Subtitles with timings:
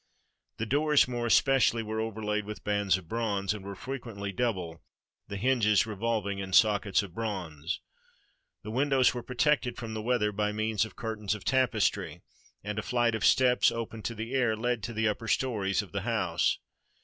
[0.57, 4.81] The doors more especially were overlaid with bands of bronze, and were frequently double,
[5.27, 7.81] the hinges revolving in sockets of bronze.
[8.63, 12.23] The windows were protected from the weather by means of curtains of tapestry;
[12.63, 15.91] and a flight of steps, open to the air, led to the upper stories of
[15.91, 16.57] the house.